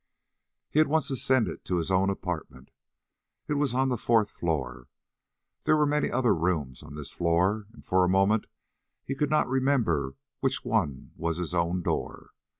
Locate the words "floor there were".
4.31-5.85